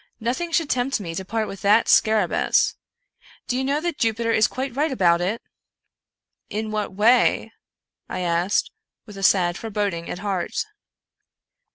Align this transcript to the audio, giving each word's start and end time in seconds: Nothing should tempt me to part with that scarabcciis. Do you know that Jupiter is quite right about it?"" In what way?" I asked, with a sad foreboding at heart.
Nothing 0.19 0.51
should 0.51 0.67
tempt 0.67 0.99
me 0.99 1.13
to 1.13 1.23
part 1.23 1.47
with 1.47 1.61
that 1.61 1.85
scarabcciis. 1.85 2.73
Do 3.47 3.55
you 3.55 3.63
know 3.63 3.79
that 3.81 3.99
Jupiter 3.99 4.31
is 4.31 4.47
quite 4.47 4.75
right 4.75 4.91
about 4.91 5.21
it?"" 5.21 5.43
In 6.57 6.71
what 6.71 6.91
way?" 6.95 7.51
I 8.09 8.21
asked, 8.21 8.71
with 9.05 9.15
a 9.15 9.21
sad 9.21 9.59
foreboding 9.59 10.09
at 10.09 10.17
heart. 10.17 10.65